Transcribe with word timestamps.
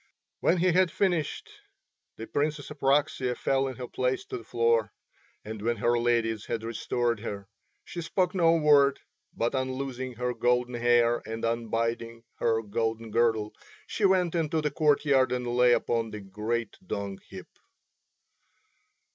When 0.39 0.57
he 0.57 0.71
had 0.71 0.89
finished 0.89 1.47
the 2.17 2.25
Princess 2.25 2.69
Apraxia 2.71 3.37
fell 3.37 3.67
in 3.67 3.75
her 3.75 3.87
place 3.87 4.25
to 4.25 4.37
the 4.39 4.43
floor; 4.43 4.91
and 5.45 5.61
when 5.61 5.77
her 5.77 5.95
ladies 5.95 6.45
had 6.45 6.63
restored 6.63 7.19
her 7.19 7.47
she 7.85 8.01
spoke 8.01 8.33
no 8.33 8.53
word, 8.55 8.99
but 9.35 9.53
unloosing 9.53 10.13
her 10.15 10.33
golden 10.33 10.73
hair 10.73 11.21
and 11.27 11.45
unbinding 11.45 12.23
her 12.37 12.63
golden 12.63 13.11
girdle 13.11 13.53
she 13.85 14.03
went 14.05 14.35
unto 14.35 14.59
the 14.59 14.71
courtyard 14.71 15.31
and 15.31 15.45
lay 15.45 15.71
upon 15.71 16.09
the 16.09 16.19
great 16.19 16.77
dung 16.83 17.19
heap. 17.29 17.59